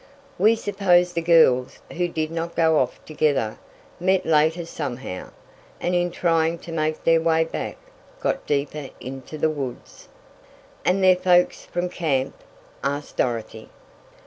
[0.39, 3.59] We suppose the girls, who did not go off together,
[3.99, 5.29] met later somehow,
[5.79, 7.77] and in trying to make their way back,
[8.19, 10.07] got deeper into the woods."
[10.83, 12.33] "And their folks from camp?"
[12.83, 13.69] asked Dorothy.